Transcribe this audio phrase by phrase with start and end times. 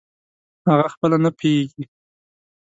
[0.71, 1.83] اغه خپله نه پییږي